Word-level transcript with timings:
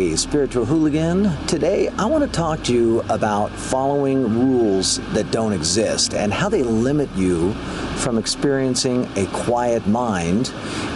Spiritual 0.00 0.64
hooligan. 0.64 1.30
Today 1.46 1.88
I 1.98 2.06
want 2.06 2.24
to 2.24 2.30
talk 2.30 2.62
to 2.64 2.72
you 2.72 3.00
about 3.10 3.50
following 3.50 4.22
rules 4.22 4.98
that 5.12 5.30
don't 5.30 5.52
exist 5.52 6.14
and 6.14 6.32
how 6.32 6.48
they 6.48 6.62
limit 6.62 7.10
you 7.14 7.52
from 8.00 8.16
experiencing 8.16 9.06
a 9.16 9.26
quiet 9.26 9.86
mind 9.86 10.50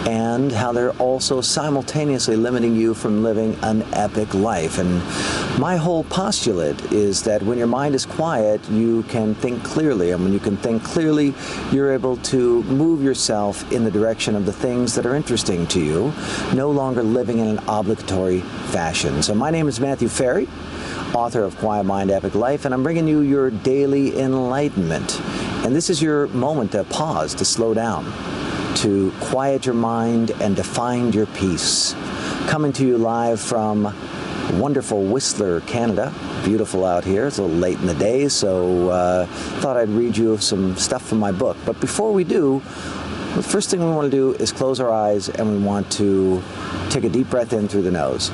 and 0.07 0.51
how 0.51 0.73
they're 0.73 0.93
also 0.93 1.43
simultaneously 1.43 2.35
limiting 2.35 2.75
you 2.75 2.95
from 2.95 3.23
living 3.23 3.55
an 3.63 3.83
epic 3.93 4.33
life. 4.33 4.79
And 4.79 5.03
my 5.61 5.77
whole 5.77 6.05
postulate 6.05 6.81
is 6.91 7.23
that 7.25 7.43
when 7.43 7.59
your 7.59 7.67
mind 7.67 7.95
is 7.95 8.07
quiet, 8.07 8.67
you 8.71 9.03
can 9.05 9.35
think 9.35 9.63
clearly. 9.63 10.13
And 10.13 10.25
when 10.25 10.33
you 10.33 10.41
can 10.41 10.57
think 10.57 10.83
clearly, 10.83 11.35
you're 11.71 11.93
able 11.93 12.17
to 12.19 12.63
move 12.65 13.03
yourself 13.03 13.71
in 13.71 13.85
the 13.85 13.91
direction 13.91 14.35
of 14.35 14.47
the 14.47 14.53
things 14.53 14.95
that 14.95 15.05
are 15.05 15.15
interesting 15.15 15.67
to 15.69 15.81
you, 15.81 16.13
no 16.55 16.71
longer 16.71 17.03
living 17.03 17.39
in 17.39 17.47
an 17.47 17.59
obligatory 17.69 18.41
fashion. 18.41 18.94
So, 18.95 19.35
my 19.35 19.51
name 19.51 19.67
is 19.67 19.81
Matthew 19.81 20.07
Ferry, 20.07 20.47
author 21.15 21.43
of 21.43 21.57
Quiet 21.57 21.83
Mind, 21.83 22.13
Epic 22.13 22.37
Life, 22.37 22.65
and 22.65 22.73
I'm 22.73 22.85
bringing 22.85 23.09
you 23.09 23.23
your 23.23 23.51
daily 23.51 24.17
enlightenment. 24.21 25.21
And 25.65 25.75
this 25.75 25.91
is 25.91 26.01
your 26.01 26.29
moment 26.29 26.73
to 26.73 26.85
pause, 26.85 27.35
to 27.35 27.45
slow 27.45 27.75
down, 27.75 28.05
to 28.77 29.13
quiet 29.21 29.67
your 29.67 29.75
mind, 29.75 30.31
and 30.41 30.55
to 30.57 30.63
find 30.63 31.13
your 31.13 31.27
peace. 31.27 31.93
Coming 32.47 32.73
to 32.75 32.87
you 32.87 32.97
live 32.97 33.41
from 33.41 33.93
wonderful 34.61 35.03
Whistler, 35.05 35.61
Canada. 35.63 36.15
Beautiful 36.45 36.85
out 36.85 37.05
here. 37.05 37.27
It's 37.27 37.39
a 37.39 37.43
little 37.43 37.57
late 37.57 37.79
in 37.81 37.87
the 37.87 37.95
day, 37.95 38.29
so 38.29 38.91
uh, 38.91 39.27
thought 39.61 39.77
I'd 39.77 39.89
read 39.89 40.17
you 40.17 40.39
some 40.39 40.77
stuff 40.77 41.05
from 41.05 41.19
my 41.19 41.33
book. 41.33 41.57
But 41.67 41.81
before 41.81 42.13
we 42.13 42.23
do, 42.23 42.61
the 43.35 43.43
first 43.43 43.71
thing 43.71 43.81
we 43.81 43.91
want 43.91 44.09
to 44.09 44.17
do 44.17 44.35
is 44.35 44.53
close 44.53 44.79
our 44.79 44.93
eyes 44.93 45.29
and 45.29 45.51
we 45.51 45.59
want 45.59 45.91
to 45.95 46.41
take 46.91 47.03
a 47.03 47.09
deep 47.09 47.29
breath 47.29 47.53
in 47.53 47.67
through 47.67 47.83
the 47.83 47.91
nose. 47.91 48.31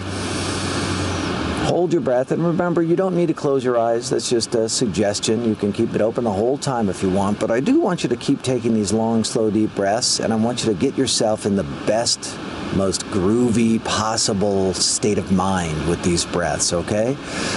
Hold 1.64 1.92
your 1.92 2.02
breath 2.02 2.32
and 2.32 2.44
remember 2.44 2.82
you 2.82 2.96
don't 2.96 3.14
need 3.14 3.26
to 3.26 3.34
close 3.34 3.64
your 3.64 3.78
eyes. 3.78 4.10
That's 4.10 4.28
just 4.28 4.54
a 4.54 4.68
suggestion. 4.68 5.44
You 5.44 5.54
can 5.54 5.72
keep 5.72 5.94
it 5.94 6.00
open 6.00 6.24
the 6.24 6.32
whole 6.32 6.58
time 6.58 6.88
if 6.88 7.02
you 7.02 7.10
want, 7.10 7.38
but 7.38 7.50
I 7.50 7.60
do 7.60 7.80
want 7.80 8.02
you 8.02 8.08
to 8.08 8.16
keep 8.16 8.42
taking 8.42 8.74
these 8.74 8.92
long, 8.92 9.24
slow, 9.24 9.50
deep 9.50 9.74
breaths 9.74 10.20
and 10.20 10.32
I 10.32 10.36
want 10.36 10.64
you 10.64 10.72
to 10.72 10.78
get 10.78 10.98
yourself 10.98 11.46
in 11.46 11.56
the 11.56 11.64
best 11.86 12.36
most 12.74 13.02
groovy 13.06 13.82
possible 13.84 14.72
state 14.74 15.18
of 15.18 15.32
mind 15.32 15.88
with 15.88 16.02
these 16.02 16.24
breaths, 16.24 16.72
okay? 16.72 17.16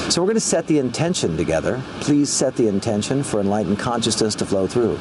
So 0.09 0.21
we're 0.21 0.27
going 0.27 0.35
to 0.35 0.41
set 0.41 0.67
the 0.67 0.79
intention 0.79 1.37
together. 1.37 1.81
Please 2.01 2.31
set 2.31 2.55
the 2.55 2.67
intention 2.67 3.23
for 3.23 3.39
enlightened 3.39 3.79
consciousness 3.79 4.35
to 4.35 4.45
flow 4.45 4.67
through, 4.67 4.97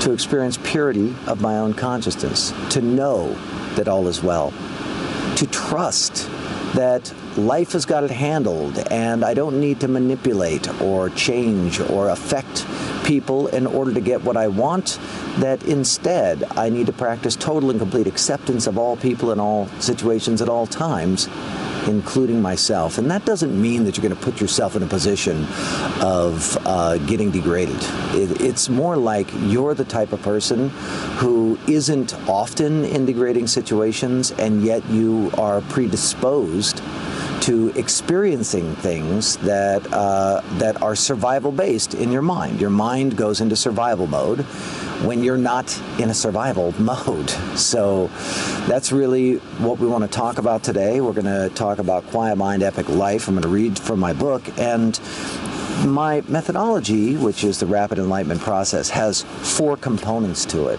to 0.00 0.12
experience 0.12 0.58
purity 0.62 1.14
of 1.26 1.40
my 1.40 1.58
own 1.58 1.74
consciousness, 1.74 2.52
to 2.70 2.80
know 2.80 3.34
that 3.74 3.88
all 3.88 4.08
is 4.08 4.22
well, 4.22 4.52
to 5.36 5.46
trust 5.46 6.28
that 6.74 7.12
life 7.36 7.72
has 7.72 7.84
got 7.84 8.04
it 8.04 8.10
handled 8.10 8.78
and 8.90 9.24
I 9.24 9.34
don't 9.34 9.60
need 9.60 9.80
to 9.80 9.88
manipulate 9.88 10.68
or 10.80 11.10
change 11.10 11.80
or 11.80 12.08
affect 12.08 12.66
people 13.04 13.48
in 13.48 13.66
order 13.66 13.92
to 13.92 14.00
get 14.00 14.22
what 14.22 14.36
I 14.36 14.48
want, 14.48 14.98
that 15.38 15.64
instead 15.64 16.44
I 16.56 16.68
need 16.68 16.86
to 16.86 16.92
practice 16.92 17.34
total 17.34 17.70
and 17.70 17.78
complete 17.78 18.06
acceptance 18.06 18.66
of 18.66 18.78
all 18.78 18.96
people 18.96 19.32
in 19.32 19.40
all 19.40 19.66
situations 19.80 20.40
at 20.40 20.48
all 20.48 20.66
times, 20.66 21.28
including 21.88 22.40
myself. 22.42 22.98
And 22.98 23.10
that 23.10 23.24
doesn't 23.24 23.60
mean 23.60 23.84
that 23.84 23.96
you're 23.96 24.02
going 24.02 24.16
to 24.16 24.24
put 24.24 24.40
yourself 24.40 24.76
in 24.76 24.82
a 24.82 24.86
position 24.86 25.46
of 26.00 26.58
uh, 26.66 26.98
getting 26.98 27.30
degraded. 27.30 27.78
It, 28.12 28.40
it's 28.40 28.68
more 28.68 28.96
like 28.96 29.28
you're 29.40 29.74
the 29.74 29.84
type 29.84 30.12
of 30.12 30.22
person 30.22 30.70
who 31.18 31.58
isn't 31.66 32.14
often 32.28 32.84
in 32.84 33.06
degrading 33.06 33.46
situations, 33.46 34.30
and 34.32 34.62
yet 34.62 34.88
you 34.88 35.30
are 35.38 35.60
predisposed 35.62 36.82
to 37.40 37.68
experiencing 37.70 38.74
things 38.76 39.36
that 39.38 39.86
uh, 39.92 40.40
that 40.58 40.82
are 40.82 40.94
survival 40.94 41.52
based 41.52 41.94
in 41.94 42.12
your 42.12 42.22
mind. 42.22 42.60
Your 42.60 42.70
mind 42.70 43.16
goes 43.16 43.40
into 43.40 43.56
survival 43.56 44.06
mode 44.06 44.40
when 45.04 45.22
you're 45.22 45.38
not 45.38 45.80
in 45.98 46.10
a 46.10 46.14
survival 46.14 46.74
mode. 46.78 47.30
So 47.60 48.08
that's 48.66 48.90
really 48.90 49.36
what 49.58 49.78
we 49.78 49.86
want 49.86 50.02
to 50.02 50.08
talk 50.08 50.38
about 50.38 50.62
today. 50.62 51.00
We're 51.00 51.12
going 51.12 51.26
to 51.26 51.54
talk 51.54 51.78
about 51.78 52.06
Quiet 52.06 52.36
Mind, 52.36 52.62
Epic 52.62 52.88
Life. 52.88 53.28
I'm 53.28 53.34
going 53.34 53.42
to 53.42 53.48
read 53.48 53.78
from 53.78 54.00
my 54.00 54.12
book 54.12 54.42
and. 54.58 54.98
My 55.86 56.22
methodology, 56.28 57.16
which 57.16 57.42
is 57.42 57.58
the 57.58 57.64
rapid 57.64 57.98
enlightenment 57.98 58.42
process, 58.42 58.90
has 58.90 59.22
four 59.22 59.78
components 59.78 60.44
to 60.46 60.66
it. 60.66 60.78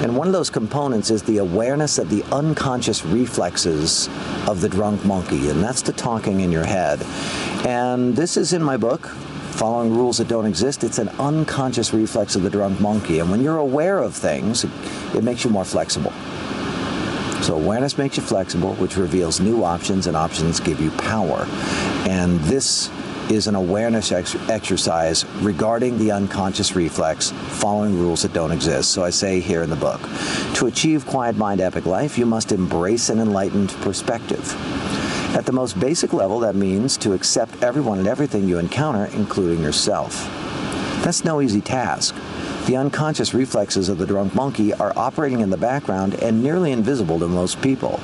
And 0.00 0.16
one 0.16 0.28
of 0.28 0.32
those 0.32 0.48
components 0.48 1.10
is 1.10 1.24
the 1.24 1.38
awareness 1.38 1.98
of 1.98 2.08
the 2.08 2.22
unconscious 2.30 3.04
reflexes 3.04 4.08
of 4.46 4.60
the 4.60 4.68
drunk 4.68 5.04
monkey, 5.04 5.50
and 5.50 5.62
that's 5.62 5.82
the 5.82 5.92
talking 5.92 6.40
in 6.40 6.52
your 6.52 6.64
head. 6.64 7.02
And 7.66 8.14
this 8.14 8.36
is 8.36 8.52
in 8.52 8.62
my 8.62 8.76
book, 8.76 9.06
Following 9.06 9.92
Rules 9.92 10.18
That 10.18 10.28
Don't 10.28 10.46
Exist. 10.46 10.84
It's 10.84 10.98
an 10.98 11.08
unconscious 11.18 11.92
reflex 11.92 12.36
of 12.36 12.44
the 12.44 12.50
drunk 12.50 12.80
monkey. 12.80 13.18
And 13.18 13.28
when 13.28 13.42
you're 13.42 13.58
aware 13.58 13.98
of 13.98 14.14
things, 14.14 14.64
it 15.14 15.24
makes 15.24 15.42
you 15.42 15.50
more 15.50 15.64
flexible. 15.64 16.12
So 17.42 17.56
awareness 17.56 17.98
makes 17.98 18.16
you 18.16 18.22
flexible, 18.22 18.74
which 18.74 18.96
reveals 18.96 19.40
new 19.40 19.64
options, 19.64 20.06
and 20.06 20.16
options 20.16 20.60
give 20.60 20.80
you 20.80 20.92
power. 20.92 21.44
And 22.08 22.38
this 22.40 22.88
is 23.30 23.46
an 23.46 23.54
awareness 23.54 24.12
ex- 24.12 24.34
exercise 24.48 25.24
regarding 25.42 25.98
the 25.98 26.10
unconscious 26.10 26.74
reflex, 26.74 27.30
following 27.30 27.98
rules 27.98 28.22
that 28.22 28.32
don't 28.32 28.52
exist. 28.52 28.90
So 28.92 29.04
I 29.04 29.10
say 29.10 29.40
here 29.40 29.62
in 29.62 29.70
the 29.70 29.76
book 29.76 30.00
to 30.54 30.66
achieve 30.66 31.06
quiet 31.06 31.36
mind 31.36 31.60
epic 31.60 31.86
life, 31.86 32.18
you 32.18 32.26
must 32.26 32.52
embrace 32.52 33.08
an 33.08 33.18
enlightened 33.18 33.70
perspective. 33.82 34.54
At 35.36 35.44
the 35.46 35.52
most 35.52 35.78
basic 35.78 36.12
level, 36.12 36.40
that 36.40 36.54
means 36.54 36.96
to 36.98 37.12
accept 37.12 37.62
everyone 37.62 37.98
and 37.98 38.08
everything 38.08 38.48
you 38.48 38.58
encounter, 38.58 39.06
including 39.14 39.62
yourself. 39.62 40.14
That's 41.04 41.24
no 41.24 41.40
easy 41.40 41.60
task. 41.60 42.14
The 42.66 42.76
unconscious 42.76 43.32
reflexes 43.32 43.88
of 43.88 43.98
the 43.98 44.06
drunk 44.06 44.34
monkey 44.34 44.74
are 44.74 44.92
operating 44.96 45.40
in 45.40 45.50
the 45.50 45.56
background 45.56 46.14
and 46.22 46.42
nearly 46.42 46.72
invisible 46.72 47.18
to 47.18 47.28
most 47.28 47.62
people. 47.62 48.00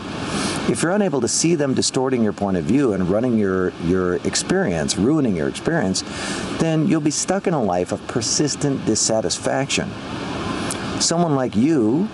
If 0.67 0.83
you're 0.83 0.93
unable 0.93 1.21
to 1.21 1.29
see 1.29 1.57
them 1.57 1.75
distorting 1.75 2.23
your 2.25 2.33
point 2.33 2.57
of 2.57 2.65
view 2.65 2.95
and 2.95 3.11
running 3.11 3.39
your, 3.39 3.71
your 3.83 4.15
experience, 4.27 4.97
ruining 4.97 5.37
your 5.37 5.47
experience, 5.47 6.03
then 6.59 6.89
you'll 6.89 7.03
be 7.03 7.11
stuck 7.11 7.47
in 7.47 7.53
a 7.53 7.63
life 7.63 7.93
of 7.93 8.05
persistent 8.09 8.85
dissatisfaction. 8.87 9.91
Someone 11.01 11.35
like 11.35 11.55
you, 11.55 12.07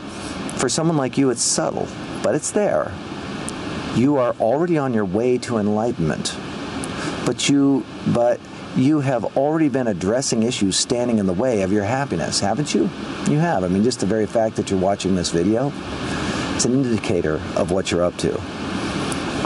for 0.57 0.69
someone 0.69 0.97
like 0.97 1.17
you, 1.17 1.31
it's 1.31 1.43
subtle, 1.43 1.87
but 2.25 2.35
it's 2.35 2.51
there. 2.51 2.93
You 3.95 4.17
are 4.17 4.35
already 4.41 4.79
on 4.79 4.95
your 4.95 5.05
way 5.05 5.39
to 5.39 5.59
enlightenment. 5.59 6.37
But 7.25 7.49
you, 7.49 7.87
but 8.09 8.41
you 8.77 9.01
have 9.01 9.37
already 9.37 9.69
been 9.69 9.87
addressing 9.87 10.43
issues 10.43 10.77
standing 10.77 11.19
in 11.19 11.27
the 11.27 11.33
way 11.33 11.63
of 11.63 11.73
your 11.73 11.85
happiness, 11.85 12.41
haven't 12.41 12.75
you? 12.75 12.91
You 13.29 13.39
have. 13.39 13.65
I 13.65 13.69
mean, 13.69 13.85
just 13.85 14.01
the 14.01 14.07
very 14.07 14.27
fact 14.27 14.57
that 14.57 14.71
you're 14.71 14.81
watching 14.81 15.15
this 15.15 15.31
video, 15.31 15.71
it's 16.61 16.67
an 16.67 16.75
indicator 16.75 17.41
of 17.57 17.71
what 17.71 17.91
you're 17.91 18.05
up 18.05 18.15
to. 18.19 18.39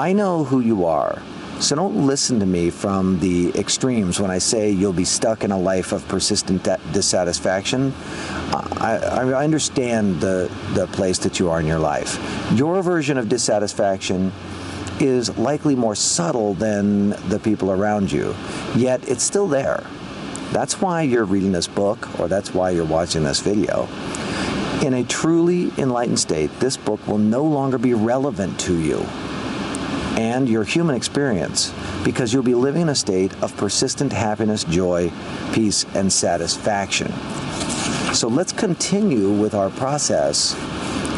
I 0.01 0.13
know 0.13 0.43
who 0.43 0.59
you 0.59 0.85
are. 0.87 1.23
So 1.61 1.77
don't 1.77 2.09
listen 2.09 2.41
to 2.41 2.47
me 2.47 2.71
from 2.71 3.21
the 3.21 3.57
extremes 3.57 4.19
when 4.19 4.33
I 4.33 4.39
say 4.39 4.73
you'll 4.73 4.93
be 4.93 5.05
stuck 5.05 5.45
in 5.45 5.53
a 5.53 5.57
life 5.57 5.93
of 5.93 6.09
persistent 6.09 6.65
dissatisfaction. 6.93 7.95
I, 8.51 8.99
I, 9.01 9.45
understand 9.45 10.21
the, 10.21 10.51
the 10.73 10.89
place 10.89 11.19
that 11.19 11.39
you 11.39 11.51
are 11.51 11.61
in 11.61 11.67
your 11.67 11.79
life. 11.79 12.19
Your 12.53 12.83
version 12.83 13.17
of 13.17 13.29
dissatisfaction 13.29 14.33
is 14.99 15.39
likely 15.39 15.77
more 15.77 15.95
subtle 15.95 16.55
than 16.55 17.11
the 17.29 17.39
people 17.39 17.71
around 17.71 18.11
you, 18.11 18.35
yet 18.75 19.09
it's 19.09 19.23
still 19.23 19.47
there. 19.47 19.87
That's 20.51 20.81
why 20.81 21.03
you're 21.03 21.25
reading 21.25 21.53
this 21.53 21.69
book, 21.69 22.19
or 22.19 22.27
that's 22.27 22.53
why 22.53 22.71
you're 22.71 22.85
watching 22.85 23.23
this 23.23 23.39
video. 23.39 23.89
In 24.85 24.93
a 24.93 25.03
truly 25.03 25.73
enlightened 25.79 26.21
state, 26.21 26.51
this 26.61 26.77
book 26.77 27.09
will 27.09 27.17
no 27.17 27.43
longer 27.43 27.79
be 27.79 27.95
relevant 27.95 28.61
to 28.61 28.79
you 28.79 28.99
and 30.19 30.47
your 30.47 30.63
human 30.63 30.95
experience 30.95 31.73
because 32.05 32.35
you'll 32.35 32.43
be 32.43 32.55
living 32.55 32.83
in 32.83 32.91
a 32.91 32.95
state 32.95 33.33
of 33.43 33.57
persistent 33.57 34.13
happiness, 34.13 34.63
joy, 34.63 35.11
peace, 35.55 35.87
and 35.95 36.13
satisfaction. 36.13 37.11
So 38.13 38.29
let's 38.29 38.53
continue 38.53 39.31
with 39.31 39.55
our 39.55 39.71
process 39.71 40.55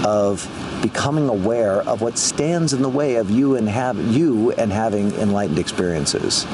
of 0.07 0.49
becoming 0.81 1.29
aware 1.29 1.83
of 1.89 2.03
what 2.03 2.19
stands 2.19 2.73
in 2.73 2.83
the 2.83 2.89
way 2.89 3.17
of 3.17 3.33
you 3.33 3.57
and 3.57 3.69
have 3.69 3.99
you 4.15 4.53
and 4.53 4.73
having 4.73 5.11
enlightened 5.15 5.59
experiences. 5.59 6.47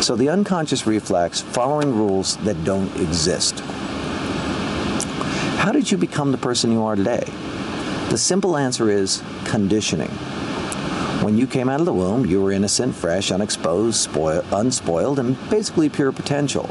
So 0.00 0.16
the 0.16 0.30
unconscious 0.30 0.86
reflex 0.86 1.42
following 1.42 1.94
rules 1.94 2.38
that 2.38 2.64
don't 2.64 2.88
exist. 2.96 3.62
How 5.64 5.72
did 5.72 5.90
you 5.90 5.96
become 5.96 6.30
the 6.30 6.36
person 6.36 6.70
you 6.72 6.82
are 6.82 6.94
today? 6.94 7.24
The 8.10 8.18
simple 8.18 8.58
answer 8.58 8.90
is 8.90 9.22
conditioning. 9.46 10.10
When 11.24 11.38
you 11.38 11.46
came 11.46 11.70
out 11.70 11.80
of 11.80 11.86
the 11.86 11.92
womb, 11.94 12.26
you 12.26 12.42
were 12.42 12.52
innocent, 12.52 12.94
fresh, 12.94 13.32
unexposed, 13.32 13.98
spoil, 13.98 14.44
unspoiled, 14.52 15.18
and 15.18 15.38
basically 15.48 15.88
pure 15.88 16.12
potential. 16.12 16.64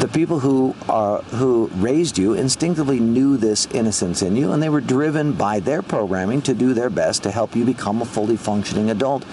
The 0.00 0.10
people 0.12 0.40
who 0.40 0.76
are 0.90 1.22
who 1.22 1.70
raised 1.76 2.18
you 2.18 2.34
instinctively 2.34 3.00
knew 3.00 3.38
this 3.38 3.64
innocence 3.72 4.20
in 4.20 4.36
you, 4.36 4.52
and 4.52 4.62
they 4.62 4.68
were 4.68 4.82
driven 4.82 5.32
by 5.32 5.60
their 5.60 5.80
programming 5.80 6.42
to 6.42 6.52
do 6.52 6.74
their 6.74 6.90
best 6.90 7.22
to 7.22 7.30
help 7.30 7.56
you 7.56 7.64
become 7.64 8.02
a 8.02 8.04
fully 8.04 8.36
functioning 8.36 8.90
adult. 8.90 9.24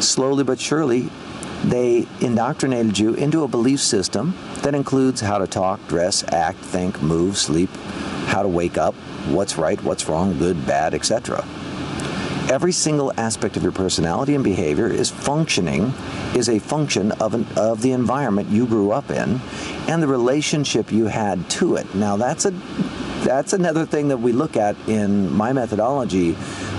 Slowly 0.00 0.44
but 0.44 0.60
surely, 0.60 1.08
they 1.64 2.06
indoctrinated 2.20 2.98
you 2.98 3.14
into 3.14 3.42
a 3.42 3.48
belief 3.48 3.80
system 3.80 4.34
that 4.58 4.74
includes 4.74 5.20
how 5.20 5.38
to 5.38 5.46
talk, 5.46 5.86
dress, 5.88 6.24
act, 6.32 6.58
think, 6.58 7.00
move, 7.02 7.38
sleep, 7.38 7.70
how 8.26 8.42
to 8.42 8.48
wake 8.48 8.76
up, 8.76 8.94
what's 9.28 9.56
right, 9.56 9.82
what's 9.82 10.08
wrong, 10.08 10.38
good, 10.38 10.66
bad, 10.66 10.94
etc. 10.94 11.44
Every 12.50 12.72
single 12.72 13.12
aspect 13.16 13.56
of 13.56 13.62
your 13.62 13.72
personality 13.72 14.34
and 14.34 14.44
behavior 14.44 14.86
is 14.86 15.08
functioning, 15.08 15.94
is 16.34 16.50
a 16.50 16.58
function 16.58 17.12
of, 17.12 17.32
an, 17.32 17.46
of 17.56 17.80
the 17.80 17.92
environment 17.92 18.50
you 18.50 18.66
grew 18.66 18.90
up 18.90 19.10
in 19.10 19.40
and 19.88 20.02
the 20.02 20.06
relationship 20.06 20.92
you 20.92 21.06
had 21.06 21.48
to 21.50 21.76
it. 21.76 21.94
Now 21.94 22.16
that's 22.16 22.44
a 22.44 22.52
that's 23.24 23.54
another 23.54 23.86
thing 23.86 24.08
that 24.08 24.18
we 24.18 24.32
look 24.32 24.56
at 24.56 24.76
in 24.86 25.32
my 25.32 25.52
methodology, 25.52 26.32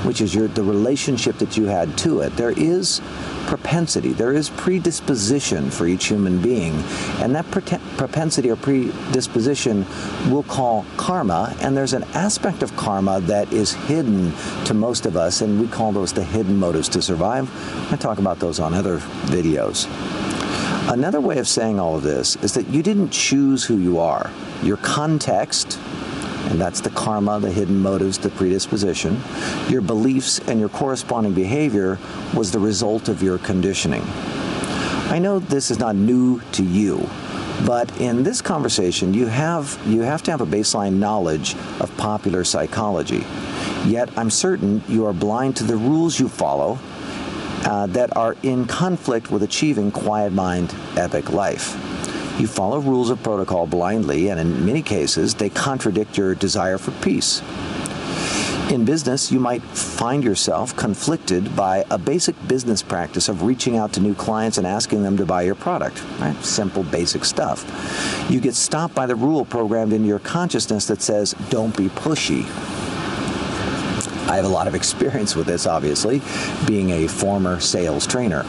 which 0.05 0.21
is 0.21 0.33
your 0.33 0.47
the 0.47 0.63
relationship 0.63 1.37
that 1.39 1.57
you 1.57 1.65
had 1.65 1.97
to 1.99 2.21
it. 2.21 2.35
There 2.37 2.51
is 2.51 3.01
propensity, 3.47 4.13
there 4.13 4.31
is 4.31 4.49
predisposition 4.51 5.69
for 5.69 5.87
each 5.87 6.05
human 6.05 6.41
being, 6.41 6.73
and 7.19 7.35
that 7.35 7.49
propensity 7.51 8.49
or 8.49 8.55
predisposition 8.55 9.85
we'll 10.29 10.43
call 10.43 10.85
karma, 10.97 11.55
and 11.61 11.75
there's 11.75 11.93
an 11.93 12.03
aspect 12.13 12.63
of 12.63 12.75
karma 12.75 13.19
that 13.21 13.51
is 13.51 13.73
hidden 13.73 14.31
to 14.65 14.73
most 14.73 15.05
of 15.05 15.17
us, 15.17 15.41
and 15.41 15.59
we 15.59 15.67
call 15.67 15.91
those 15.91 16.13
the 16.13 16.23
hidden 16.23 16.57
motives 16.57 16.89
to 16.89 17.01
survive. 17.01 17.49
I 17.91 17.95
talk 17.95 18.19
about 18.19 18.39
those 18.39 18.59
on 18.59 18.73
other 18.73 18.99
videos. 19.25 19.87
Another 20.87 21.19
way 21.19 21.39
of 21.39 21.47
saying 21.47 21.79
all 21.79 21.95
of 21.95 22.03
this 22.03 22.35
is 22.37 22.53
that 22.53 22.67
you 22.67 22.83
didn't 22.83 23.09
choose 23.09 23.63
who 23.63 23.77
you 23.77 23.99
are. 23.99 24.29
Your 24.61 24.77
context, 24.77 25.79
and 26.49 26.59
that's 26.59 26.81
the 26.81 26.89
karma, 26.91 27.39
the 27.39 27.51
hidden 27.51 27.79
motives, 27.79 28.17
the 28.17 28.29
predisposition. 28.29 29.21
Your 29.67 29.81
beliefs 29.81 30.39
and 30.39 30.59
your 30.59 30.69
corresponding 30.69 31.33
behavior 31.33 31.99
was 32.33 32.51
the 32.51 32.59
result 32.59 33.09
of 33.09 33.23
your 33.23 33.37
conditioning. 33.37 34.03
I 35.07 35.19
know 35.19 35.39
this 35.39 35.71
is 35.71 35.79
not 35.79 35.95
new 35.95 36.41
to 36.53 36.63
you, 36.63 37.09
but 37.65 37.99
in 38.01 38.23
this 38.23 38.41
conversation, 38.41 39.13
you 39.13 39.27
have 39.27 39.79
you 39.85 40.01
have 40.01 40.23
to 40.23 40.31
have 40.31 40.41
a 40.41 40.45
baseline 40.45 40.93
knowledge 40.93 41.55
of 41.79 41.95
popular 41.97 42.43
psychology. 42.43 43.25
Yet 43.85 44.09
I'm 44.17 44.29
certain 44.29 44.83
you 44.87 45.05
are 45.05 45.13
blind 45.13 45.55
to 45.57 45.63
the 45.63 45.77
rules 45.77 46.19
you 46.19 46.27
follow 46.27 46.79
uh, 47.65 47.87
that 47.87 48.15
are 48.17 48.35
in 48.43 48.65
conflict 48.65 49.31
with 49.31 49.43
achieving 49.43 49.91
quiet 49.91 50.33
mind, 50.33 50.75
epic 50.97 51.31
life. 51.31 51.75
You 52.37 52.47
follow 52.47 52.79
rules 52.79 53.09
of 53.09 53.23
protocol 53.23 53.65
blindly, 53.65 54.27
and 54.27 54.37
in 54.37 54.65
many 54.65 54.81
cases, 54.81 55.35
they 55.35 55.49
contradict 55.49 56.17
your 56.17 56.35
desire 56.35 56.77
for 56.77 56.91
peace. 56.91 57.41
In 58.69 58.83
business, 58.83 59.31
you 59.31 59.39
might 59.39 59.61
find 59.61 60.21
yourself 60.21 60.75
conflicted 60.75 61.55
by 61.55 61.85
a 61.89 61.97
basic 61.97 62.35
business 62.45 62.81
practice 62.81 63.29
of 63.29 63.43
reaching 63.43 63.77
out 63.77 63.93
to 63.93 64.01
new 64.01 64.13
clients 64.13 64.57
and 64.57 64.67
asking 64.67 65.03
them 65.03 65.15
to 65.15 65.25
buy 65.25 65.43
your 65.43 65.55
product. 65.55 66.03
Right? 66.19 66.35
Simple, 66.43 66.83
basic 66.83 67.23
stuff. 67.23 67.63
You 68.29 68.41
get 68.41 68.55
stopped 68.55 68.95
by 68.95 69.05
the 69.05 69.15
rule 69.15 69.45
programmed 69.45 69.93
into 69.93 70.07
your 70.07 70.19
consciousness 70.19 70.87
that 70.87 71.01
says, 71.01 71.35
don't 71.49 71.77
be 71.77 71.87
pushy. 71.87 72.43
I 74.27 74.35
have 74.35 74.45
a 74.45 74.49
lot 74.49 74.67
of 74.67 74.75
experience 74.81 75.37
with 75.37 75.47
this, 75.47 75.67
obviously, 75.67 76.21
being 76.67 76.89
a 76.89 77.07
former 77.07 77.61
sales 77.61 78.05
trainer. 78.05 78.43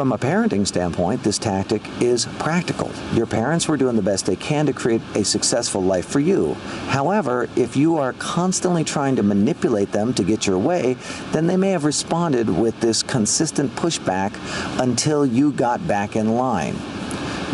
From 0.00 0.12
a 0.12 0.16
parenting 0.16 0.66
standpoint, 0.66 1.22
this 1.22 1.36
tactic 1.36 1.82
is 2.00 2.24
practical. 2.38 2.90
Your 3.12 3.26
parents 3.26 3.68
were 3.68 3.76
doing 3.76 3.96
the 3.96 4.02
best 4.02 4.24
they 4.24 4.34
can 4.34 4.64
to 4.64 4.72
create 4.72 5.02
a 5.14 5.22
successful 5.22 5.82
life 5.82 6.06
for 6.06 6.20
you. 6.20 6.54
However, 6.88 7.50
if 7.54 7.76
you 7.76 7.98
are 7.98 8.14
constantly 8.14 8.82
trying 8.82 9.16
to 9.16 9.22
manipulate 9.22 9.92
them 9.92 10.14
to 10.14 10.24
get 10.24 10.46
your 10.46 10.56
way, 10.56 10.96
then 11.32 11.48
they 11.48 11.58
may 11.58 11.72
have 11.72 11.84
responded 11.84 12.48
with 12.48 12.80
this 12.80 13.02
consistent 13.02 13.76
pushback 13.76 14.32
until 14.80 15.26
you 15.26 15.52
got 15.52 15.86
back 15.86 16.16
in 16.16 16.34
line. 16.34 16.76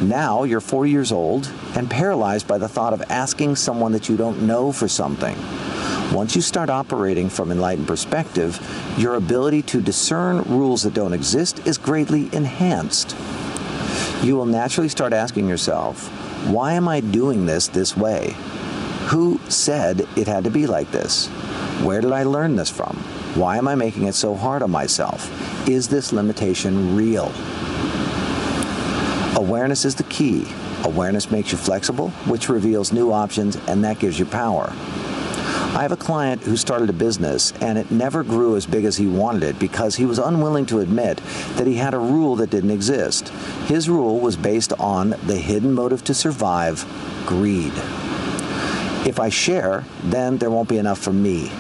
Now 0.01 0.45
you're 0.45 0.61
40 0.61 0.89
years 0.89 1.11
old 1.11 1.51
and 1.75 1.91
paralyzed 1.91 2.47
by 2.47 2.59
the 2.59 2.69
thought 2.69 2.93
of 2.93 3.03
asking 3.11 3.57
someone 3.57 3.91
that 3.91 4.09
you 4.09 4.17
don't 4.17 4.43
know 4.43 4.71
for 4.71 4.87
something. 4.87 5.37
Once 6.13 6.37
you 6.37 6.41
start 6.41 6.71
operating 6.71 7.29
from 7.29 7.51
enlightened 7.51 7.87
perspective, 7.87 8.59
your 8.97 9.17
ability 9.17 9.61
to 9.61 9.81
discern 9.81 10.43
rules 10.43 10.83
that 10.83 10.95
don't 10.95 11.13
exist 11.13 11.67
is 11.67 11.77
greatly 11.77 12.29
enhanced. 12.33 13.17
You 14.23 14.37
will 14.37 14.47
naturally 14.47 14.89
start 14.89 15.13
asking 15.13 15.49
yourself, 15.49 16.09
why 16.47 16.75
am 16.75 16.87
I 16.87 17.01
doing 17.01 17.45
this 17.45 17.67
this 17.69 17.97
way? 17.97 18.35
Who 19.09 19.41
said 19.49 20.07
it 20.17 20.27
had 20.27 20.45
to 20.45 20.51
be 20.51 20.67
like 20.67 20.91
this? 20.91 21.27
Where 21.83 22.01
did 22.01 22.13
I 22.13 22.23
learn 22.23 22.57
this 22.57 22.71
from? 22.71 22.97
Why 23.35 23.59
am 23.59 23.69
I 23.69 23.75
making 23.75 24.05
it 24.05 24.15
so 24.15 24.35
hard 24.35 24.63
on 24.63 24.71
myself? 24.71 25.29
Is 25.69 25.89
this 25.89 26.13
limitation 26.13 26.97
real? 26.97 27.33
Awareness 29.37 29.85
is 29.85 29.97
the 29.97 30.05
key. 30.05 30.47
Awareness 30.85 31.31
makes 31.31 31.53
you 31.53 31.59
flexible, 31.59 32.11
which 32.27 32.49
reveals 32.49 32.93
new 32.93 33.13
options, 33.13 33.57
and 33.69 33.85
that 33.85 33.99
gives 33.99 34.19
you 34.19 34.25
power. 34.25 34.73
I 35.77 35.83
have 35.83 35.93
a 35.93 35.97
client 35.97 36.43
who 36.43 36.57
started 36.57 36.89
a 36.89 36.95
business 36.95 37.53
and 37.61 37.77
it 37.77 37.91
never 37.91 38.25
grew 38.25 38.57
as 38.57 38.65
big 38.65 38.87
as 38.87 38.97
he 38.97 39.07
wanted 39.07 39.43
it 39.43 39.59
because 39.59 39.95
he 39.95 40.07
was 40.07 40.19
unwilling 40.19 40.65
to 40.67 40.81
admit 40.81 41.19
that 41.57 41.67
he 41.67 41.75
had 41.75 41.93
a 41.93 41.99
rule 41.99 42.35
that 42.37 42.49
didn't 42.49 42.71
exist. 42.71 43.29
His 43.67 43.87
rule 43.87 44.19
was 44.19 44.37
based 44.37 44.73
on 44.81 45.11
the 45.27 45.37
hidden 45.37 45.75
motive 45.75 46.03
to 46.05 46.15
survive 46.15 46.87
greed. 47.27 47.75
If 49.07 49.21
I 49.21 49.29
share, 49.29 49.85
then 50.03 50.39
there 50.39 50.49
won't 50.51 50.71
be 50.71 50.79
enough 50.79 50.99
for 50.99 51.13
me 51.13 51.53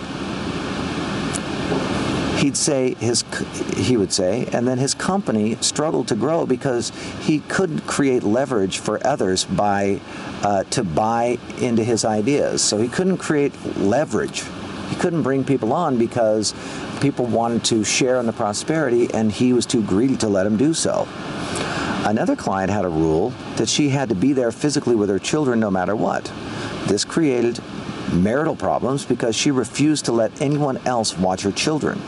he'd 2.36 2.56
say 2.56 2.94
his 2.94 3.24
he 3.76 3.96
would 3.96 4.12
say 4.12 4.46
and 4.52 4.68
then 4.68 4.78
his 4.78 4.94
company 4.94 5.56
struggled 5.60 6.08
to 6.08 6.14
grow 6.14 6.46
because 6.46 6.90
he 7.20 7.40
couldn't 7.40 7.80
create 7.86 8.22
leverage 8.22 8.78
for 8.78 9.04
others 9.06 9.44
by 9.44 10.00
uh, 10.42 10.62
to 10.64 10.84
buy 10.84 11.38
into 11.58 11.82
his 11.82 12.04
ideas. 12.04 12.62
So 12.62 12.78
he 12.78 12.88
couldn't 12.88 13.18
create 13.18 13.52
leverage. 13.76 14.44
He 14.88 14.96
couldn't 14.96 15.22
bring 15.22 15.44
people 15.44 15.72
on 15.72 15.98
because 15.98 16.54
people 17.00 17.26
wanted 17.26 17.64
to 17.64 17.84
share 17.84 18.18
in 18.20 18.26
the 18.26 18.32
prosperity 18.32 19.12
and 19.12 19.32
he 19.32 19.52
was 19.52 19.66
too 19.66 19.82
greedy 19.82 20.16
to 20.18 20.28
let 20.28 20.46
him 20.46 20.56
do 20.56 20.74
so. 20.74 21.08
Another 22.04 22.36
client 22.36 22.70
had 22.70 22.84
a 22.84 22.88
rule 22.88 23.30
that 23.56 23.68
she 23.68 23.88
had 23.88 24.08
to 24.10 24.14
be 24.14 24.32
there 24.32 24.52
physically 24.52 24.94
with 24.94 25.08
her 25.08 25.18
children 25.18 25.58
no 25.58 25.70
matter 25.70 25.96
what. 25.96 26.30
This 26.86 27.04
created 27.04 27.58
marital 28.12 28.56
problems 28.56 29.04
because 29.04 29.36
she 29.36 29.50
refused 29.50 30.04
to 30.04 30.12
let 30.12 30.40
anyone 30.40 30.78
else 30.86 31.16
watch 31.18 31.42
her 31.42 31.52
children. 31.52 31.98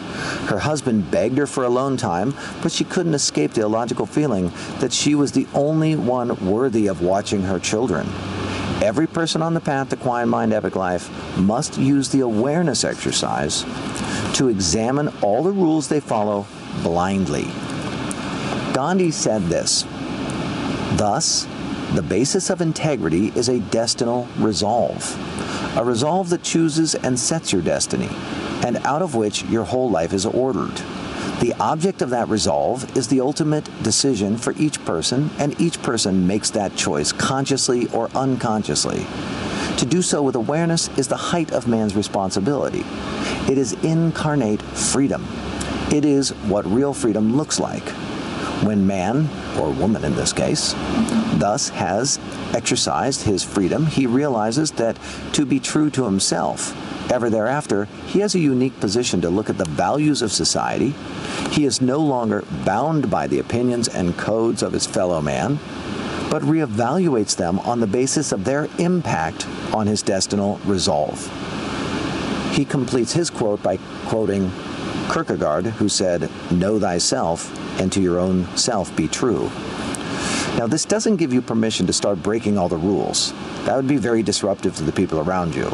Her 0.47 0.59
husband 0.59 1.11
begged 1.11 1.38
her 1.38 1.47
for 1.47 1.64
alone 1.64 1.97
time, 1.97 2.35
but 2.62 2.73
she 2.73 2.85
couldn't 2.85 3.14
escape 3.14 3.52
the 3.52 3.62
illogical 3.62 4.07
feeling 4.07 4.52
that 4.78 4.93
she 4.93 5.14
was 5.14 5.33
the 5.33 5.47
only 5.55 5.97
one 5.97 6.50
worthy 6.50 6.87
of 6.87 7.02
watching 7.02 7.43
her 7.43 7.59
children. 7.59 8.07
Every 8.83 9.09
person 9.09 9.43
on 9.43 9.55
the 9.55 9.61
path 9.61 9.88
to 9.90 9.97
quiet 9.97 10.26
mind 10.26 10.52
epic 10.52 10.76
life 10.76 11.11
must 11.37 11.78
use 11.78 12.11
the 12.11 12.21
awareness 12.21 12.85
exercise 12.85 13.64
to 14.35 14.49
examine 14.49 15.09
all 15.21 15.43
the 15.43 15.50
rules 15.50 15.88
they 15.88 16.00
follow 16.00 16.47
blindly. 16.85 17.47
Gandhi 18.73 19.11
said 19.11 19.43
this 19.47 19.85
Thus, 20.97 21.47
the 21.95 22.02
basis 22.02 22.50
of 22.50 22.61
integrity 22.61 23.28
is 23.35 23.49
a 23.49 23.61
destinal 23.61 24.28
resolve 24.38 25.16
a 25.76 25.85
resolve 25.85 26.30
that 26.30 26.42
chooses 26.42 26.97
and 26.97 27.18
sets 27.18 27.52
your 27.52 27.62
destiny, 27.62 28.09
and 28.66 28.78
out 28.78 29.00
of 29.00 29.14
which 29.14 29.45
your 29.45 29.64
whole 29.64 29.88
life 29.88 30.12
is 30.12 30.26
ordered. 30.26 30.75
The 31.40 31.54
object 31.61 32.02
of 32.02 32.11
that 32.11 32.28
resolve 32.28 32.97
is 32.97 33.07
the 33.07 33.21
ultimate 33.21 33.71
decision 33.83 34.37
for 34.37 34.54
each 34.59 34.85
person, 34.85 35.30
and 35.38 35.61
each 35.61 35.80
person 35.80 36.26
makes 36.26 36.50
that 36.50 36.75
choice 36.75 37.12
consciously 37.12 37.87
or 37.92 38.11
unconsciously. 38.11 39.07
To 39.76 39.87
do 39.87 40.02
so 40.02 40.21
with 40.21 40.35
awareness 40.35 40.88
is 40.99 41.07
the 41.07 41.16
height 41.16 41.52
of 41.52 41.68
man's 41.68 41.95
responsibility. 41.95 42.83
It 43.49 43.57
is 43.57 43.75
incarnate 43.85 44.61
freedom. 44.62 45.25
It 45.92 46.04
is 46.04 46.30
what 46.49 46.66
real 46.66 46.92
freedom 46.92 47.37
looks 47.37 47.61
like. 47.61 47.88
When 48.64 48.85
man, 48.85 49.28
or 49.57 49.71
woman 49.71 50.04
in 50.04 50.16
this 50.16 50.33
case, 50.33 50.75
thus 51.38 51.71
has 51.71 52.18
exercised 52.54 53.23
his 53.23 53.42
freedom, 53.42 53.87
he 53.87 54.07
realizes 54.07 54.73
that 54.73 54.99
to 55.33 55.47
be 55.47 55.61
true 55.61 55.90
to 55.90 56.04
himself, 56.04 56.75
ever 57.11 57.30
thereafter, 57.30 57.87
he 58.07 58.21
has 58.21 58.35
a 58.35 58.40
unique 58.40 58.78
position 58.80 59.21
to 59.21 59.30
look 59.30 59.49
at 59.49 59.59
the 59.59 59.64
values 59.64 60.23
of 60.23 60.33
society. 60.33 60.95
He 61.50 61.64
is 61.64 61.80
no 61.80 61.99
longer 62.00 62.45
bound 62.64 63.11
by 63.11 63.26
the 63.26 63.38
opinions 63.38 63.88
and 63.88 64.16
codes 64.16 64.62
of 64.62 64.73
his 64.73 64.87
fellow 64.87 65.21
man, 65.21 65.59
but 66.30 66.42
reevaluates 66.42 67.37
them 67.37 67.59
on 67.61 67.80
the 67.80 67.87
basis 67.87 68.33
of 68.33 68.45
their 68.45 68.68
impact 68.78 69.47
on 69.73 69.87
his 69.87 70.02
destinal 70.02 70.61
resolve. 70.64 71.26
He 72.54 72.64
completes 72.64 73.12
his 73.12 73.30
quote 73.30 73.62
by 73.62 73.78
quoting 74.07 74.50
Kierkegaard, 75.12 75.66
who 75.66 75.88
said, 75.88 76.28
Know 76.50 76.78
thyself, 76.78 77.54
and 77.80 77.90
to 77.92 78.02
your 78.02 78.18
own 78.18 78.47
self 78.57 78.95
be 78.95 79.09
true. 79.09 79.50
Now, 80.57 80.67
this 80.67 80.85
doesn't 80.85 81.17
give 81.17 81.33
you 81.33 81.43
permission 81.43 81.87
to 81.87 81.93
start 81.93 82.23
breaking 82.23 82.59
all 82.59 82.69
the 82.69 82.76
rules. 82.76 83.33
That 83.64 83.76
would 83.76 83.87
be 83.87 83.97
very 83.97 84.23
disruptive 84.23 84.75
to 84.76 84.83
the 84.83 84.93
people 84.93 85.21
around 85.21 85.55
you. 85.55 85.67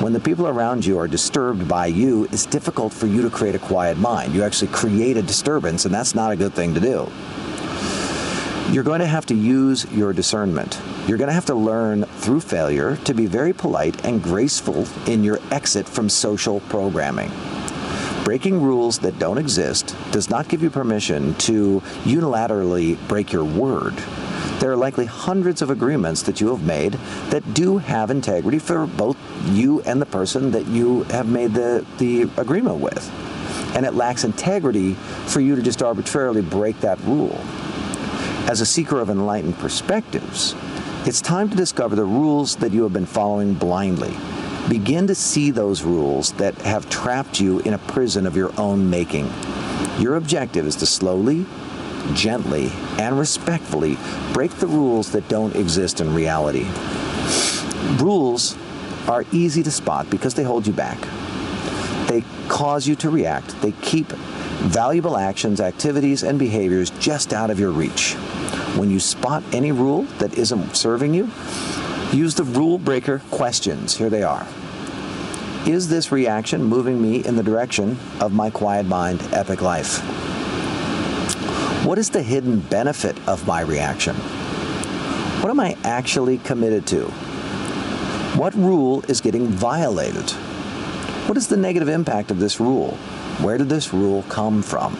When 0.00 0.12
the 0.12 0.20
people 0.20 0.48
around 0.48 0.84
you 0.84 0.98
are 0.98 1.06
disturbed 1.06 1.68
by 1.68 1.86
you, 1.86 2.24
it's 2.32 2.46
difficult 2.46 2.92
for 2.92 3.06
you 3.06 3.22
to 3.22 3.30
create 3.30 3.54
a 3.54 3.60
quiet 3.60 3.98
mind. 3.98 4.34
You 4.34 4.42
actually 4.42 4.72
create 4.72 5.16
a 5.16 5.22
disturbance, 5.22 5.84
and 5.84 5.94
that's 5.94 6.14
not 6.14 6.32
a 6.32 6.36
good 6.36 6.54
thing 6.54 6.74
to 6.74 6.80
do. 6.80 7.10
You're 8.72 8.84
going 8.84 9.00
to 9.00 9.06
have 9.06 9.26
to 9.26 9.34
use 9.34 9.84
your 9.92 10.12
discernment. 10.12 10.80
You're 11.06 11.18
going 11.18 11.28
to 11.28 11.34
have 11.34 11.46
to 11.46 11.54
learn 11.54 12.04
through 12.04 12.40
failure 12.40 12.96
to 13.04 13.12
be 13.12 13.26
very 13.26 13.52
polite 13.52 14.04
and 14.06 14.22
graceful 14.22 14.86
in 15.06 15.22
your 15.22 15.40
exit 15.50 15.86
from 15.86 16.08
social 16.08 16.60
programming. 16.60 17.30
Breaking 18.24 18.62
rules 18.62 19.00
that 19.00 19.18
don't 19.18 19.36
exist 19.36 19.96
does 20.12 20.30
not 20.30 20.48
give 20.48 20.62
you 20.62 20.70
permission 20.70 21.34
to 21.34 21.80
unilaterally 22.04 22.96
break 23.08 23.32
your 23.32 23.44
word. 23.44 23.94
There 24.62 24.70
are 24.70 24.76
likely 24.76 25.06
hundreds 25.06 25.60
of 25.60 25.70
agreements 25.70 26.22
that 26.22 26.40
you 26.40 26.50
have 26.50 26.62
made 26.62 26.92
that 27.30 27.52
do 27.52 27.78
have 27.78 28.12
integrity 28.12 28.60
for 28.60 28.86
both 28.86 29.16
you 29.46 29.80
and 29.80 30.00
the 30.00 30.06
person 30.06 30.52
that 30.52 30.68
you 30.68 31.02
have 31.10 31.26
made 31.26 31.52
the, 31.52 31.84
the 31.98 32.30
agreement 32.36 32.76
with. 32.76 33.10
And 33.74 33.84
it 33.84 33.94
lacks 33.94 34.22
integrity 34.22 34.94
for 34.94 35.40
you 35.40 35.56
to 35.56 35.62
just 35.62 35.82
arbitrarily 35.82 36.42
break 36.42 36.78
that 36.78 37.00
rule. 37.00 37.36
As 38.48 38.60
a 38.60 38.64
seeker 38.64 39.00
of 39.00 39.10
enlightened 39.10 39.58
perspectives, 39.58 40.54
it's 41.08 41.20
time 41.20 41.50
to 41.50 41.56
discover 41.56 41.96
the 41.96 42.04
rules 42.04 42.54
that 42.58 42.70
you 42.70 42.84
have 42.84 42.92
been 42.92 43.04
following 43.04 43.54
blindly 43.54 44.16
Begin 44.68 45.08
to 45.08 45.14
see 45.16 45.50
those 45.50 45.82
rules 45.82 46.34
that 46.34 46.54
have 46.62 46.88
trapped 46.88 47.40
you 47.40 47.58
in 47.58 47.74
a 47.74 47.78
prison 47.78 48.28
of 48.28 48.36
your 48.36 48.52
own 48.60 48.88
making. 48.88 49.28
Your 49.98 50.14
objective 50.14 50.68
is 50.68 50.76
to 50.76 50.86
slowly, 50.86 51.46
gently, 52.14 52.70
and 52.98 53.18
respectfully 53.18 53.96
break 54.32 54.50
the 54.52 54.66
rules 54.66 55.12
that 55.12 55.28
don't 55.28 55.54
exist 55.56 56.00
in 56.00 56.14
reality. 56.14 56.66
Rules 58.02 58.56
are 59.08 59.24
easy 59.32 59.62
to 59.62 59.70
spot 59.70 60.08
because 60.10 60.34
they 60.34 60.44
hold 60.44 60.66
you 60.66 60.72
back. 60.72 60.98
They 62.06 62.24
cause 62.48 62.86
you 62.86 62.94
to 62.96 63.10
react. 63.10 63.60
They 63.62 63.72
keep 63.82 64.08
valuable 64.08 65.16
actions, 65.16 65.60
activities, 65.60 66.22
and 66.22 66.38
behaviors 66.38 66.90
just 66.90 67.32
out 67.32 67.50
of 67.50 67.58
your 67.58 67.70
reach. 67.70 68.14
When 68.76 68.90
you 68.90 69.00
spot 69.00 69.42
any 69.52 69.72
rule 69.72 70.02
that 70.18 70.38
isn't 70.38 70.76
serving 70.76 71.14
you, 71.14 71.30
Use 72.12 72.34
the 72.34 72.44
rule 72.44 72.76
breaker 72.76 73.22
questions. 73.30 73.96
Here 73.96 74.10
they 74.10 74.22
are. 74.22 74.46
Is 75.64 75.88
this 75.88 76.12
reaction 76.12 76.62
moving 76.62 77.00
me 77.00 77.24
in 77.24 77.36
the 77.36 77.42
direction 77.42 77.98
of 78.20 78.34
my 78.34 78.50
quiet 78.50 78.84
mind, 78.84 79.22
epic 79.32 79.62
life? 79.62 80.31
What 81.84 81.98
is 81.98 82.10
the 82.10 82.22
hidden 82.22 82.60
benefit 82.60 83.16
of 83.28 83.44
my 83.44 83.60
reaction? 83.60 84.14
What 84.14 85.50
am 85.50 85.58
I 85.58 85.76
actually 85.82 86.38
committed 86.38 86.86
to? 86.86 87.06
What 88.38 88.54
rule 88.54 89.02
is 89.08 89.20
getting 89.20 89.48
violated? 89.48 90.30
What 91.26 91.36
is 91.36 91.48
the 91.48 91.56
negative 91.56 91.88
impact 91.88 92.30
of 92.30 92.38
this 92.38 92.60
rule? 92.60 92.92
Where 93.40 93.58
did 93.58 93.68
this 93.68 93.92
rule 93.92 94.22
come 94.28 94.62
from? 94.62 94.92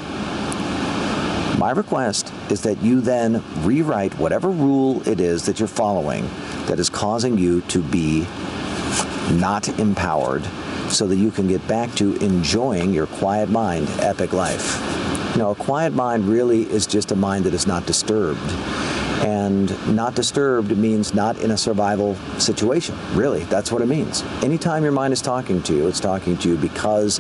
My 1.57 1.71
request 1.71 2.33
is 2.51 2.63
that 2.63 2.83
you 2.83 3.01
then 3.01 3.45
rewrite 3.63 4.19
whatever 4.19 4.51
rule 4.51 5.07
it 5.09 5.21
is 5.21 5.47
that 5.47 5.61
you're 5.61 5.69
following 5.69 6.29
that 6.67 6.81
is 6.81 6.91
causing 6.91 7.39
you 7.39 7.61
to 7.69 7.81
be 7.81 8.27
not 9.31 9.69
empowered 9.79 10.45
so 10.89 11.07
that 11.07 11.17
you 11.17 11.31
can 11.31 11.47
get 11.47 11.65
back 11.69 11.95
to 11.95 12.17
enjoying 12.17 12.93
your 12.93 13.07
quiet 13.07 13.49
mind, 13.49 13.89
epic 14.01 14.33
life. 14.33 15.12
You 15.33 15.39
know, 15.39 15.51
a 15.53 15.55
quiet 15.55 15.95
mind 15.95 16.29
really 16.29 16.71
is 16.71 16.87
just 16.87 17.11
a 17.11 17.17
mind 17.17 17.45
that 17.45 17.55
is 17.55 17.67
not 17.67 17.87
disturbed. 17.87 18.39
And 19.25 19.97
not 19.97 20.15
disturbed 20.15 20.77
means 20.77 21.15
not 21.15 21.39
in 21.39 21.53
a 21.53 21.57
survival 21.57 22.17
situation. 22.39 22.95
Really, 23.15 23.45
that's 23.45 23.73
what 23.73 23.81
it 23.81 23.87
means. 23.87 24.23
Anytime 24.43 24.83
your 24.83 24.93
mind 24.93 25.15
is 25.15 25.23
talking 25.23 25.63
to 25.63 25.75
you, 25.75 25.89
it's 25.89 26.01
talking 26.01 26.37
to 26.39 26.51
you 26.51 26.57
because 26.59 27.19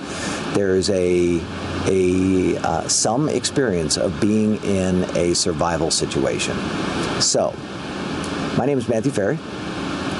there 0.53 0.77
is 0.77 0.91
a 0.91 1.41
a 1.87 2.59
uh, 2.59 2.87
some 2.87 3.31
experience 3.31 3.97
of 3.97 4.21
being 4.21 4.63
in 4.65 5.05
a 5.17 5.33
survival 5.33 5.91
situation. 5.91 6.57
So, 7.19 7.55
my 8.59 8.67
name 8.67 8.77
is 8.77 8.91
Matthew 8.91 9.13
Ferry, 9.13 9.39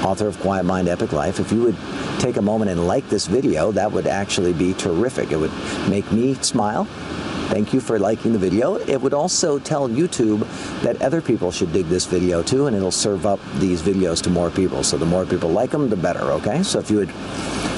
author 0.03 0.25
of 0.25 0.39
Quiet 0.39 0.63
Mind 0.65 0.87
Epic 0.87 1.11
Life. 1.11 1.39
If 1.39 1.51
you 1.51 1.61
would 1.61 1.77
take 2.17 2.37
a 2.37 2.41
moment 2.41 2.71
and 2.71 2.87
like 2.87 3.07
this 3.09 3.27
video, 3.27 3.71
that 3.73 3.91
would 3.91 4.07
actually 4.07 4.53
be 4.53 4.73
terrific. 4.73 5.31
It 5.31 5.37
would 5.37 5.53
make 5.87 6.11
me 6.11 6.33
smile. 6.35 6.87
Thank 7.53 7.71
you 7.71 7.81
for 7.81 7.99
liking 7.99 8.33
the 8.33 8.39
video. 8.39 8.77
It 8.77 8.99
would 8.99 9.13
also 9.13 9.59
tell 9.59 9.87
YouTube 9.87 10.39
that 10.81 10.99
other 11.03 11.21
people 11.21 11.51
should 11.51 11.71
dig 11.71 11.85
this 11.85 12.07
video 12.07 12.41
too, 12.41 12.65
and 12.65 12.75
it'll 12.75 12.89
serve 12.89 13.27
up 13.27 13.39
these 13.59 13.79
videos 13.79 14.23
to 14.23 14.31
more 14.31 14.49
people. 14.49 14.83
So 14.83 14.97
the 14.97 15.05
more 15.05 15.23
people 15.23 15.49
like 15.49 15.69
them, 15.69 15.87
the 15.87 15.95
better, 15.95 16.31
okay? 16.31 16.63
So 16.63 16.79
if 16.79 16.89
you 16.89 16.97
would 16.97 17.11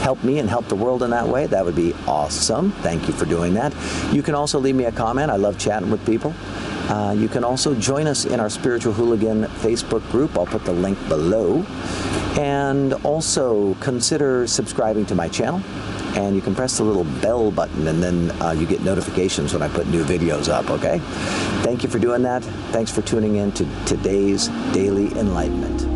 help 0.02 0.24
me 0.24 0.40
and 0.40 0.50
help 0.50 0.70
the 0.70 0.78
world 0.78 1.04
in 1.04 1.10
that 1.10 1.28
way, 1.28 1.48
that 1.48 1.66
would 1.66 1.76
be 1.76 1.94
awesome. 2.08 2.72
Thank 2.84 3.10
you 3.10 3.14
for 3.14 3.26
doing 3.26 3.54
that. 3.56 3.76
You 4.14 4.24
can 4.24 4.34
also 4.34 4.60
leave 4.60 4.76
me 4.76 4.86
a 4.86 4.94
comment. 4.94 5.30
I 5.30 5.36
love 5.36 5.60
chatting 5.60 5.92
with 5.92 6.06
people. 6.06 6.34
Uh, 6.88 7.14
you 7.18 7.28
can 7.28 7.44
also 7.44 7.76
join 7.76 8.08
us 8.08 8.24
in 8.24 8.40
our 8.40 8.50
Spiritual 8.50 8.94
Hooligan 8.94 9.44
Facebook 9.60 10.10
group. 10.10 10.38
I'll 10.38 10.46
put 10.46 10.64
the 10.64 10.72
link 10.72 10.98
below. 11.10 11.66
And 12.38 12.94
also 13.06 13.76
consider 13.76 14.46
subscribing 14.48 15.06
to 15.08 15.16
my 15.16 15.28
channel. 15.30 15.62
And 16.16 16.36
you 16.36 16.42
can 16.42 16.56
press 16.56 16.78
the 16.78 16.84
little 16.84 17.04
bell 17.04 17.52
button, 17.52 17.88
and 17.88 18.02
then 18.02 18.32
uh, 18.42 18.52
you 18.52 18.66
get 18.66 18.82
notifications 18.82 19.54
when 19.54 19.62
I 19.62 19.68
put 19.68 19.88
new 19.88 20.04
videos 20.06 20.48
up, 20.48 20.70
okay? 20.70 21.00
Thank 21.64 21.84
you 21.84 21.90
for 21.90 22.00
doing 22.00 22.22
that. 22.24 22.44
Thanks 22.72 22.92
for 22.92 23.02
tuning 23.02 23.36
in 23.36 23.52
to 23.54 23.66
today's 23.86 24.48
Daily 24.72 25.08
Enlightenment. 25.18 25.95